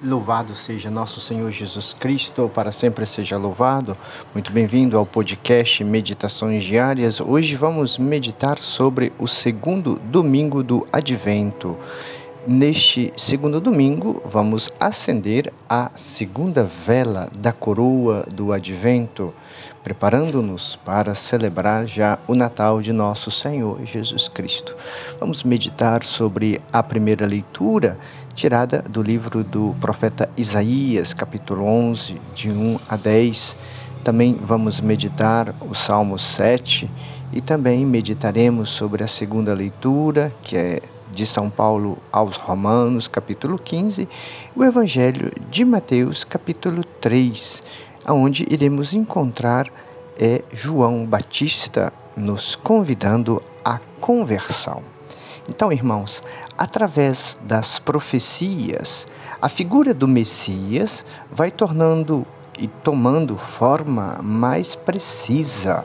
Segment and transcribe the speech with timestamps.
[0.00, 3.96] Louvado seja nosso Senhor Jesus Cristo, para sempre seja louvado.
[4.32, 7.20] Muito bem-vindo ao podcast Meditações Diárias.
[7.20, 11.76] Hoje vamos meditar sobre o segundo domingo do Advento.
[12.46, 19.34] Neste segundo domingo, vamos acender a segunda vela da coroa do Advento,
[19.88, 24.76] preparando-nos para celebrar já o Natal de nosso Senhor Jesus Cristo.
[25.18, 27.98] Vamos meditar sobre a primeira leitura
[28.34, 33.56] tirada do livro do profeta Isaías, capítulo 11, de 1 a 10.
[34.04, 36.90] Também vamos meditar o Salmo 7
[37.32, 43.58] e também meditaremos sobre a segunda leitura, que é de São Paulo aos Romanos, capítulo
[43.58, 44.06] 15,
[44.54, 47.62] o Evangelho de Mateus, capítulo 3,
[48.06, 49.68] onde iremos encontrar
[50.18, 54.82] é, João Batista nos convidando à conversão.
[55.48, 56.22] Então, irmãos,
[56.56, 59.06] através das profecias,
[59.40, 62.26] a figura do Messias vai tornando
[62.58, 65.84] e tomando forma mais precisa.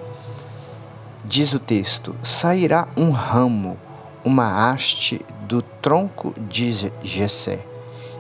[1.23, 3.77] Diz o texto: sairá um ramo,
[4.25, 7.66] uma haste do tronco de Jessé.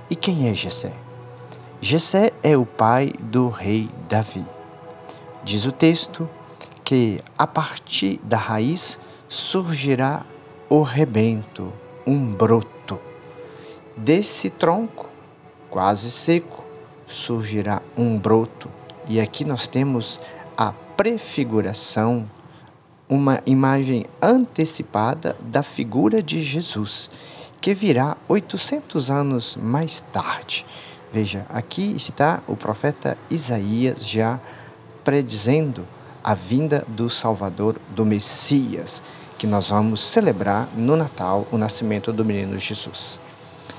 [0.09, 0.93] E quem é Jessé?
[1.85, 4.45] Jessé é o pai do rei Davi.
[5.43, 6.29] Diz o texto
[6.81, 10.25] que a partir da raiz surgirá
[10.69, 11.73] o rebento,
[12.07, 12.97] um broto.
[13.97, 15.09] Desse tronco,
[15.69, 16.63] quase seco,
[17.05, 18.69] surgirá um broto.
[19.05, 20.21] E aqui nós temos
[20.55, 22.31] a prefiguração,
[23.09, 27.09] uma imagem antecipada da figura de Jesus,
[27.59, 30.65] que virá 800 anos mais tarde.
[31.13, 34.39] Veja, aqui está o profeta Isaías já
[35.03, 35.85] predizendo
[36.23, 38.99] a vinda do Salvador, do Messias
[39.37, 43.19] que nós vamos celebrar no Natal o nascimento do menino Jesus.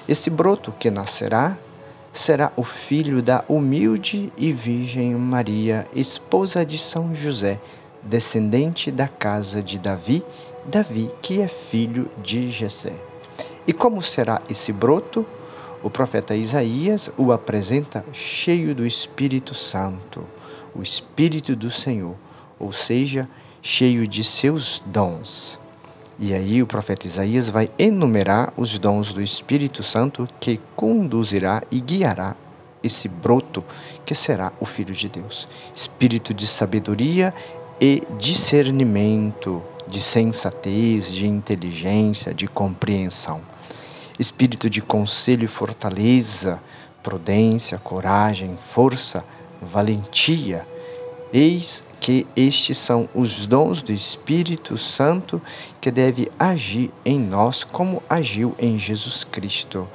[0.08, 1.58] Esse broto que nascerá
[2.12, 7.58] será o filho da humilde e virgem Maria, esposa de São José,
[8.00, 10.22] descendente da casa de Davi,
[10.64, 12.92] Davi que é filho de Jessé.
[13.66, 15.26] E como será esse broto?
[15.84, 20.24] O profeta Isaías o apresenta cheio do Espírito Santo,
[20.74, 22.16] o Espírito do Senhor,
[22.58, 23.28] ou seja,
[23.60, 25.58] cheio de seus dons.
[26.18, 31.82] E aí o profeta Isaías vai enumerar os dons do Espírito Santo que conduzirá e
[31.82, 32.34] guiará
[32.82, 33.62] esse broto
[34.06, 35.46] que será o Filho de Deus.
[35.76, 37.34] Espírito de sabedoria
[37.78, 43.52] e discernimento, de sensatez, de inteligência, de compreensão.
[44.18, 46.60] Espírito de conselho e fortaleza,
[47.02, 49.24] prudência, coragem, força,
[49.60, 50.66] valentia.
[51.32, 55.40] Eis que estes são os dons do Espírito Santo
[55.80, 59.88] que deve agir em nós como agiu em Jesus Cristo.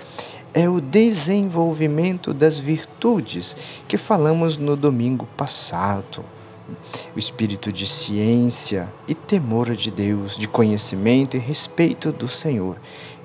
[0.53, 3.55] É o desenvolvimento das virtudes
[3.87, 6.25] que falamos no domingo passado.
[7.15, 12.77] O espírito de ciência e temor de Deus, de conhecimento e respeito do Senhor.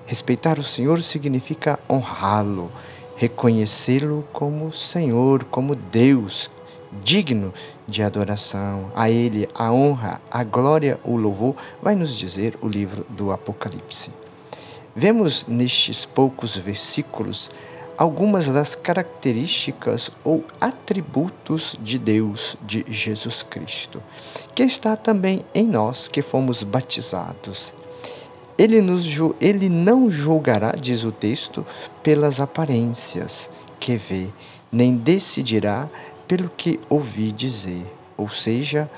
[0.07, 2.71] Respeitar o Senhor significa honrá-lo,
[3.17, 6.51] reconhecê-lo como Senhor, como Deus,
[7.03, 7.55] digno
[7.89, 8.93] de adoração.
[8.95, 14.11] A Ele a honra, a glória, o louvor, vai nos dizer o livro do Apocalipse.
[14.95, 17.51] Vemos nestes poucos versículos
[17.97, 24.03] algumas das características ou atributos de Deus, de Jesus Cristo,
[24.55, 27.73] que está também em nós que fomos batizados.
[28.57, 29.07] Ele, nos,
[29.41, 31.67] ele não julgará, diz o texto,
[32.03, 33.51] pelas aparências
[33.81, 34.29] que vê,
[34.71, 35.89] nem decidirá
[36.29, 37.85] pelo que ouvi dizer,
[38.17, 38.89] ou seja,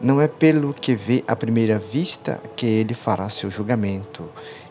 [0.00, 4.28] não é pelo que vê à primeira vista que ele fará seu julgamento,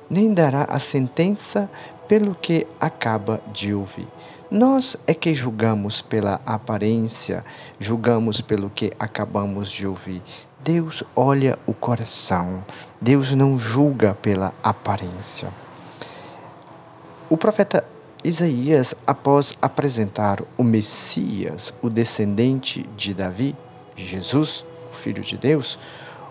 [0.09, 1.69] nem dará a sentença
[2.08, 4.08] pelo que acaba de ouvir.
[4.50, 7.44] Nós é que julgamos pela aparência,
[7.78, 10.22] julgamos pelo que acabamos de ouvir.
[10.59, 12.66] Deus olha o coração,
[13.00, 15.50] Deus não julga pela aparência.
[17.29, 17.85] O profeta
[18.23, 23.56] Isaías, após apresentar o Messias, o descendente de Davi,
[23.95, 25.77] Jesus, o Filho de Deus,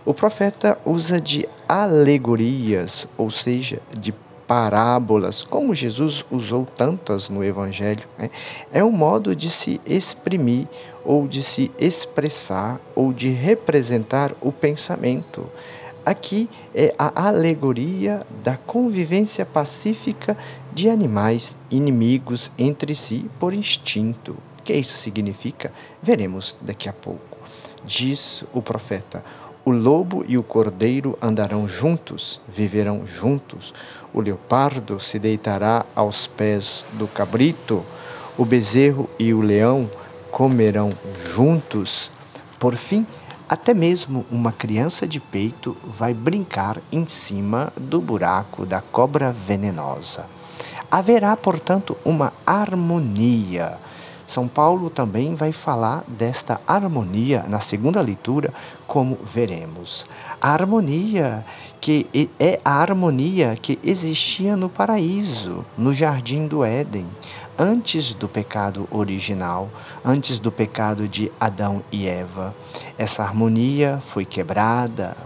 [0.04, 4.12] o profeta usa de alegorias, ou seja, de
[4.46, 8.06] parábolas, como Jesus usou tantas no Evangelho.
[8.18, 8.30] Né?
[8.72, 10.66] É um modo de se exprimir,
[11.04, 15.46] ou de se expressar, ou de representar o pensamento.
[16.04, 20.36] Aqui é a alegoria da convivência pacífica
[20.72, 24.36] de animais inimigos entre si por instinto.
[24.58, 25.72] O que isso significa?
[26.00, 27.36] Veremos daqui a pouco.
[27.84, 29.24] Diz o profeta:
[29.66, 33.74] o lobo e o cordeiro andarão juntos, viverão juntos.
[34.14, 37.82] O leopardo se deitará aos pés do cabrito.
[38.38, 39.90] O bezerro e o leão
[40.30, 40.92] comerão
[41.34, 42.12] juntos.
[42.60, 43.04] Por fim,
[43.48, 50.26] até mesmo uma criança de peito vai brincar em cima do buraco da cobra venenosa.
[50.88, 53.78] Haverá, portanto, uma harmonia.
[54.26, 58.52] São Paulo também vai falar desta harmonia na segunda leitura,
[58.86, 60.04] como veremos.
[60.40, 61.44] A harmonia
[61.80, 67.06] que é a harmonia que existia no paraíso, no jardim do Éden
[67.58, 69.70] antes do pecado original,
[70.04, 72.54] antes do pecado de Adão e Eva.
[72.98, 75.16] Essa harmonia foi quebrada,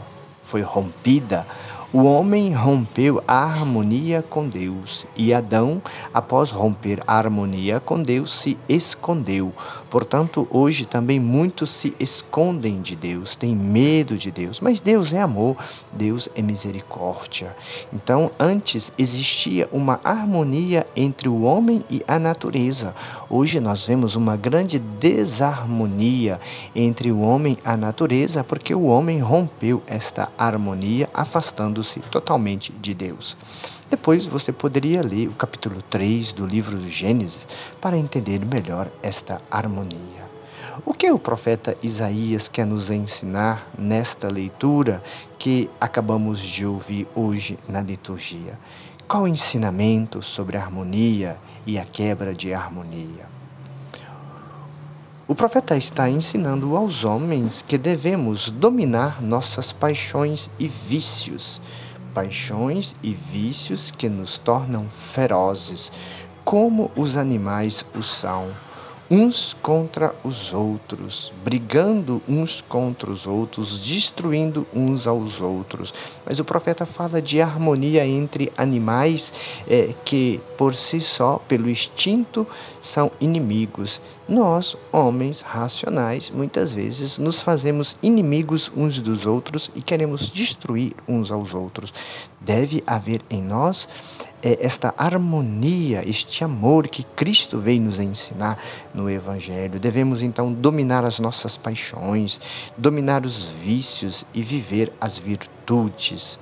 [0.44, 1.47] foi rompida
[1.92, 5.82] o homem rompeu a harmonia com Deus e Adão,
[6.14, 9.52] após romper a harmonia com Deus, se escondeu.
[9.90, 14.60] Portanto, hoje também muitos se escondem de Deus, têm medo de Deus.
[14.60, 15.56] Mas Deus é amor,
[15.92, 17.56] Deus é misericórdia.
[17.92, 22.94] Então, antes existia uma harmonia entre o homem e a natureza.
[23.28, 26.40] Hoje nós vemos uma grande desarmonia
[26.75, 32.72] entre o homem e a natureza, porque o homem rompeu esta harmonia, afastando se totalmente
[32.81, 33.37] de Deus.
[33.90, 37.44] Depois você poderia ler o capítulo 3 do livro do Gênesis
[37.81, 40.31] para entender melhor esta harmonia.
[40.87, 45.02] O que o profeta Isaías quer nos ensinar nesta leitura
[45.37, 48.56] que acabamos de ouvir hoje na liturgia?
[49.08, 53.28] Qual o ensinamento sobre a harmonia e a quebra de harmonia?
[55.26, 61.60] O profeta está ensinando aos homens que devemos dominar nossas paixões e vícios,
[62.15, 65.91] paixões e vícios que nos tornam ferozes,
[66.45, 68.49] como os animais o são
[69.11, 75.93] uns contra os outros, brigando uns contra os outros, destruindo uns aos outros.
[76.25, 79.33] Mas o profeta fala de harmonia entre animais
[79.69, 82.47] é, que, por si só, pelo instinto,
[82.81, 84.01] são inimigos.
[84.31, 91.32] Nós, homens racionais, muitas vezes nos fazemos inimigos uns dos outros e queremos destruir uns
[91.32, 91.93] aos outros.
[92.41, 93.88] Deve haver em nós
[94.43, 98.56] é esta harmonia, este amor que Cristo veio nos ensinar
[98.94, 99.79] no Evangelho.
[99.79, 102.41] Devemos então dominar as nossas paixões,
[102.76, 106.38] dominar os vícios e viver as virtudes.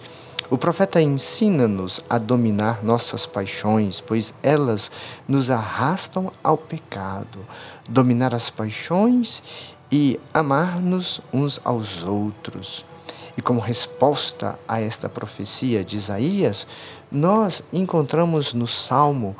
[0.50, 4.90] O profeta ensina-nos a dominar nossas paixões, pois elas
[5.28, 7.40] nos arrastam ao pecado.
[7.86, 9.42] Dominar as paixões
[9.92, 12.82] e amar-nos uns aos outros.
[13.38, 16.66] E como resposta a esta profecia de Isaías,
[17.08, 19.36] nós encontramos no Salmo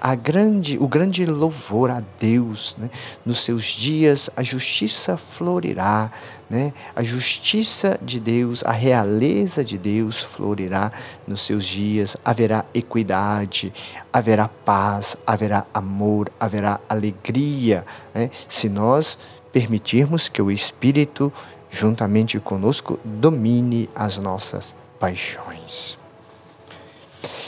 [0.00, 2.76] a grande, o grande louvor a Deus.
[2.78, 2.88] Né?
[3.26, 6.12] Nos seus dias a justiça florirá,
[6.48, 6.72] né?
[6.94, 10.92] a justiça de Deus, a realeza de Deus florirá
[11.26, 12.16] nos seus dias.
[12.24, 13.72] Haverá equidade,
[14.12, 17.84] haverá paz, haverá amor, haverá alegria.
[18.14, 18.30] Né?
[18.48, 19.18] Se nós
[19.52, 21.32] permitirmos que o Espírito
[21.70, 25.98] juntamente conosco, domine as nossas paixões.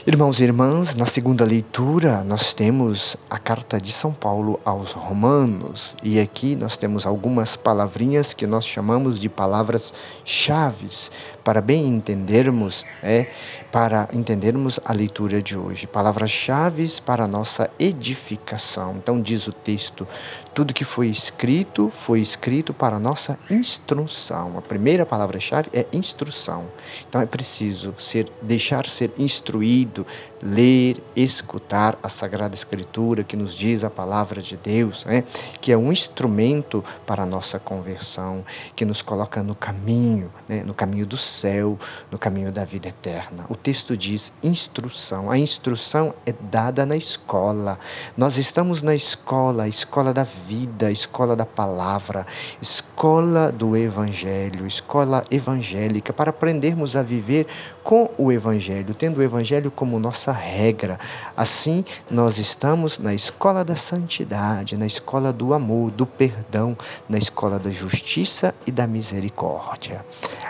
[0.05, 5.95] Irmãos e irmãs, na segunda leitura nós temos a carta de São Paulo aos Romanos
[6.03, 11.11] e aqui nós temos algumas palavrinhas que nós chamamos de palavras chaves
[11.45, 13.27] para bem entendermos, é,
[13.71, 15.87] para entendermos a leitura de hoje.
[15.87, 18.97] Palavras-chave para a nossa edificação.
[18.97, 20.07] Então diz o texto:
[20.55, 24.59] tudo que foi escrito foi escrito para a nossa instrução.
[24.59, 26.67] A primeira palavra-chave é instrução.
[27.09, 30.07] Então é preciso ser deixar ser instruído,
[30.43, 35.25] ler, escutar a Sagrada Escritura que nos diz a palavra de Deus, né?
[35.61, 40.63] que é um instrumento para a nossa conversão, que nos coloca no caminho, né?
[40.65, 41.79] no caminho do céu,
[42.11, 43.45] no caminho da vida eterna.
[43.49, 45.31] O texto diz instrução.
[45.31, 47.79] A instrução é dada na escola.
[48.17, 52.27] Nós estamos na escola, a escola da vida, a escola da palavra,
[52.61, 57.47] escola do Evangelho, escola evangélica, para aprendermos a viver
[57.83, 60.99] com o Evangelho, tendo o Evangelho como nossa regra.
[61.37, 66.77] Assim, nós estamos na escola da santidade, na escola do amor, do perdão,
[67.09, 70.05] na escola da justiça e da misericórdia.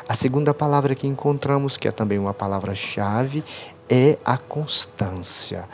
[0.08, 3.44] A segunda palavra que encontramos, que é também uma palavra-chave,
[3.88, 5.68] é a constância.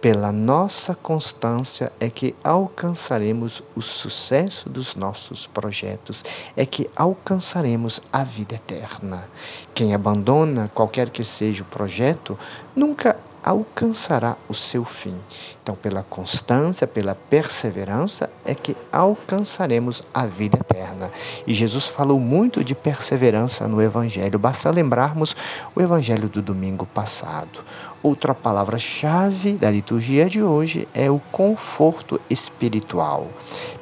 [0.00, 6.24] Pela nossa constância é que alcançaremos o sucesso dos nossos projetos,
[6.56, 9.28] é que alcançaremos a vida eterna.
[9.74, 12.38] Quem abandona qualquer que seja o projeto
[12.76, 13.16] nunca
[13.48, 15.14] alcançará o seu fim.
[15.62, 21.10] Então, pela constância, pela perseverança, é que alcançaremos a vida eterna.
[21.46, 24.38] E Jesus falou muito de perseverança no Evangelho.
[24.38, 25.34] Basta lembrarmos
[25.74, 27.64] o Evangelho do domingo passado,
[28.00, 33.26] Outra palavra-chave da liturgia de hoje é o conforto espiritual.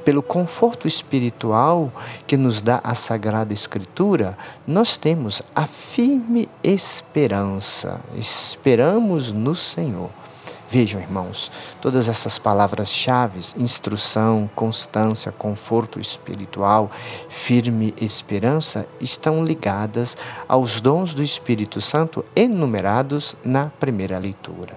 [0.07, 1.93] Pelo conforto espiritual
[2.27, 8.01] que nos dá a Sagrada Escritura, nós temos a firme esperança.
[8.17, 10.11] Esperamos no Senhor.
[10.69, 16.91] Vejam, irmãos, todas essas palavras-chave, instrução, constância, conforto espiritual,
[17.29, 20.17] firme esperança, estão ligadas
[20.49, 24.75] aos dons do Espírito Santo enumerados na primeira leitura.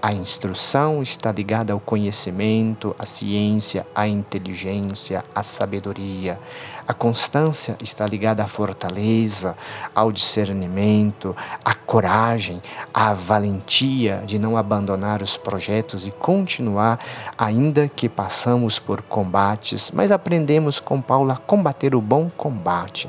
[0.00, 6.38] A instrução está ligada ao conhecimento, à ciência, à inteligência, à sabedoria.
[6.86, 9.56] A constância está ligada à fortaleza,
[9.94, 11.34] ao discernimento,
[11.64, 12.62] à coragem,
[12.94, 17.00] à valentia de não abandonar os projetos e continuar,
[17.36, 23.08] ainda que passamos por combates, mas aprendemos com Paulo a combater o bom combate.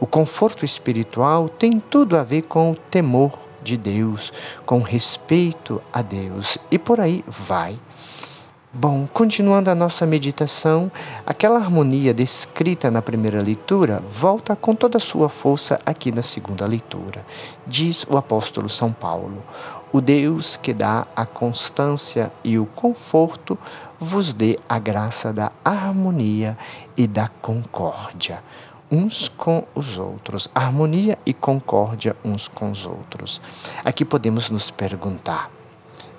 [0.00, 4.32] O conforto espiritual tem tudo a ver com o temor de Deus,
[4.64, 6.58] com respeito a Deus.
[6.70, 7.78] E por aí vai.
[8.76, 10.90] Bom, continuando a nossa meditação,
[11.24, 16.66] aquela harmonia descrita na primeira leitura volta com toda a sua força aqui na segunda
[16.66, 17.24] leitura.
[17.64, 19.44] Diz o apóstolo São Paulo:
[19.92, 23.56] O Deus que dá a constância e o conforto
[24.00, 26.58] vos dê a graça da harmonia
[26.96, 28.42] e da concórdia
[28.94, 33.40] uns com os outros, harmonia e concórdia uns com os outros.
[33.84, 35.50] Aqui podemos nos perguntar: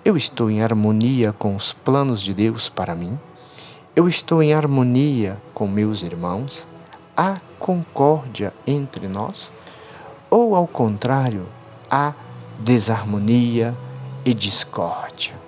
[0.03, 3.17] eu estou em harmonia com os planos de Deus para mim?
[3.95, 6.67] Eu estou em harmonia com meus irmãos?
[7.15, 9.51] Há concórdia entre nós?
[10.29, 11.47] Ou, ao contrário,
[11.89, 12.13] há
[12.59, 13.73] desarmonia
[14.25, 15.44] e discórdia?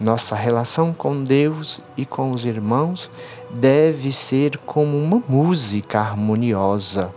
[0.00, 3.10] Nossa relação com Deus e com os irmãos
[3.50, 7.14] deve ser como uma música harmoniosa,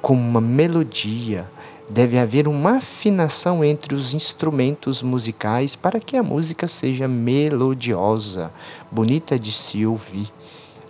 [0.00, 1.50] como uma melodia.
[1.88, 8.52] Deve haver uma afinação entre os instrumentos musicais para que a música seja melodiosa,
[8.92, 10.32] bonita de se ouvir.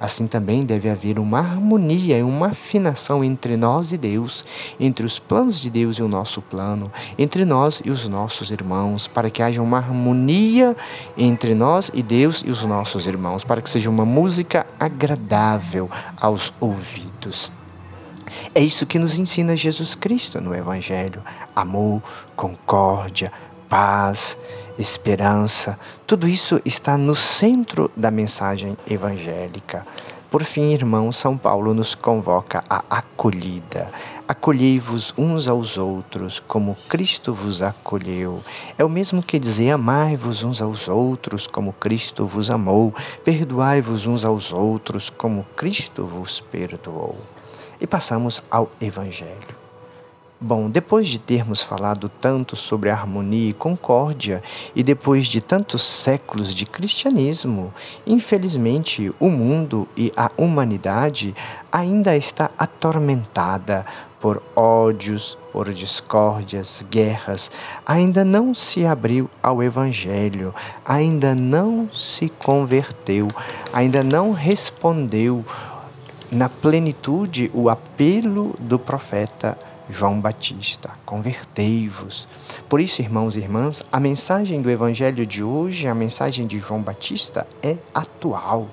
[0.01, 4.47] Assim também deve haver uma harmonia e uma afinação entre nós e Deus,
[4.81, 9.07] entre os planos de Deus e o nosso plano, entre nós e os nossos irmãos,
[9.07, 10.75] para que haja uma harmonia
[11.19, 16.51] entre nós e Deus e os nossos irmãos, para que seja uma música agradável aos
[16.59, 17.53] ouvidos.
[18.55, 21.23] É isso que nos ensina Jesus Cristo no Evangelho:
[21.55, 22.03] amor,
[22.35, 23.31] concórdia,
[23.71, 24.37] paz,
[24.77, 29.87] esperança, tudo isso está no centro da mensagem evangélica.
[30.29, 33.91] Por fim, irmãos, São Paulo nos convoca à acolhida.
[34.29, 38.41] Acolhei-vos uns aos outros, como Cristo vos acolheu.
[38.79, 42.95] É o mesmo que dizer: amai-vos uns aos outros, como Cristo vos amou.
[43.25, 47.19] Perdoai-vos uns aos outros, como Cristo vos perdoou.
[47.81, 49.60] E passamos ao Evangelho.
[50.43, 54.43] Bom, depois de termos falado tanto sobre harmonia e concórdia,
[54.75, 57.75] e depois de tantos séculos de cristianismo,
[58.07, 61.35] infelizmente o mundo e a humanidade
[61.71, 63.85] ainda está atormentada
[64.19, 67.51] por ódios, por discórdias, guerras,
[67.85, 73.29] ainda não se abriu ao Evangelho, ainda não se converteu,
[73.75, 75.45] ainda não respondeu
[76.33, 79.59] na plenitude o apelo do profeta
[79.91, 82.27] João Batista, convertei-vos.
[82.69, 86.81] Por isso, irmãos e irmãs, a mensagem do Evangelho de hoje, a mensagem de João
[86.81, 88.69] Batista é atual.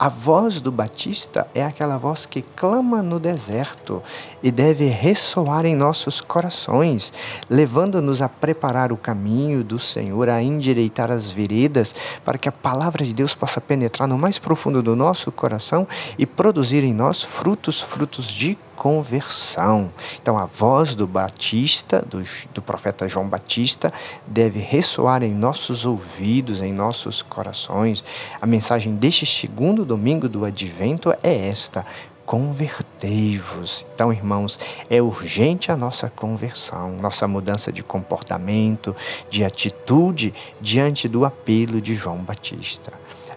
[0.00, 4.00] A voz do Batista é aquela voz que clama no deserto
[4.40, 7.12] e deve ressoar em nossos corações,
[7.50, 13.04] levando-nos a preparar o caminho do Senhor, a endireitar as veredas, para que a palavra
[13.04, 15.84] de Deus possa penetrar no mais profundo do nosso coração
[16.16, 19.90] e produzir em nós frutos, frutos de conversão.
[20.22, 22.22] Então, a voz do Batista, do,
[22.54, 23.92] do profeta João Batista,
[24.24, 28.04] deve ressoar em nossos ouvidos, em nossos corações.
[28.40, 31.84] A mensagem deste segundo domingo do advento é esta:
[32.28, 33.86] convertei-vos.
[33.94, 38.94] Então, irmãos, é urgente a nossa conversão, nossa mudança de comportamento,
[39.30, 42.92] de atitude diante do apelo de João Batista.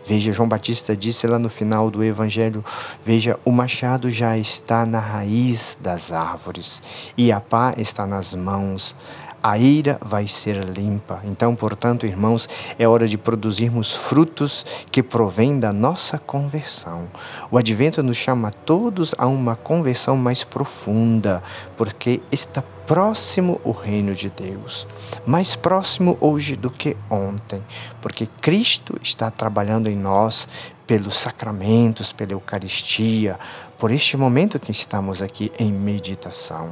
[0.06, 2.66] Veja, João Batista disse lá no final do Evangelho:
[3.06, 6.82] Veja, o machado já está na raiz das árvores
[7.16, 8.94] e a pá está nas mãos
[9.42, 11.22] a ira vai ser limpa.
[11.24, 17.08] Então, portanto, irmãos, é hora de produzirmos frutos que provêm da nossa conversão.
[17.50, 21.42] O advento nos chama a todos a uma conversão mais profunda,
[21.76, 24.86] porque está próximo o reino de Deus,
[25.26, 27.64] mais próximo hoje do que ontem,
[28.02, 30.48] porque Cristo está trabalhando em nós
[30.92, 33.40] pelos sacramentos, pela Eucaristia,
[33.80, 36.72] por este momento que estamos aqui em meditação.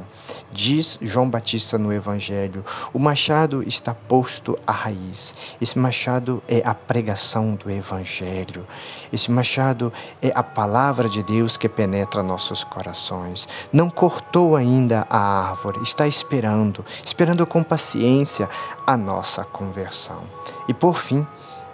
[0.52, 2.62] Diz João Batista no Evangelho:
[2.92, 5.34] o machado está posto à raiz.
[5.58, 8.66] Esse machado é a pregação do Evangelho.
[9.10, 13.48] Esse machado é a palavra de Deus que penetra nossos corações.
[13.72, 18.50] Não cortou ainda a árvore, está esperando, esperando com paciência
[18.86, 20.24] a nossa conversão.
[20.68, 21.26] E por fim,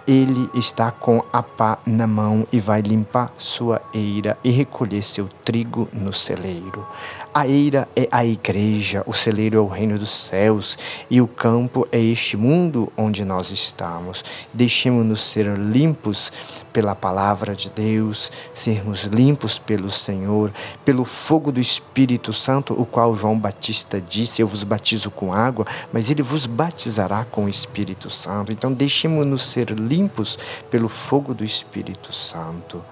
[0.06, 5.28] ele está com a pá na mão e vai limpar sua eira e recolher seu
[5.44, 6.86] trigo no celeiro.
[7.34, 10.78] A eira é a igreja, o celeiro é o reino dos céus
[11.10, 14.24] e o campo é este mundo onde nós estamos.
[14.54, 16.32] Deixemos-nos ser limpos
[16.76, 20.52] pela palavra de Deus, sermos limpos pelo Senhor,
[20.84, 25.66] pelo fogo do Espírito Santo, o qual João Batista disse: Eu vos batizo com água,
[25.90, 28.52] mas ele vos batizará com o Espírito Santo.
[28.52, 30.38] Então, deixemos-nos ser limpos
[30.70, 32.84] pelo fogo do Espírito Santo.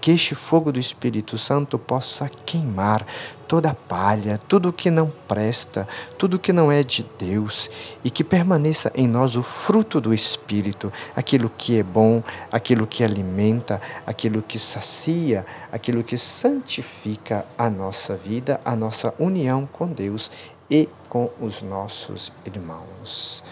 [0.00, 3.04] Que este fogo do Espírito Santo possa queimar
[3.52, 7.68] toda palha, tudo que não presta, tudo que não é de Deus,
[8.02, 13.04] e que permaneça em nós o fruto do Espírito, aquilo que é bom, aquilo que
[13.32, 20.30] alimenta, aquilo que sacia, aquilo que santifica a nossa vida, a nossa união com Deus
[20.70, 23.42] e com os nossos irmãos.